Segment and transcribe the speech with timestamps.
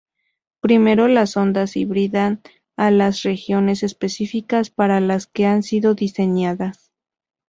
[0.61, 2.41] Primero, las sondas hibridan
[2.75, 6.91] a las regiones específicas para las que han sido diseñadas.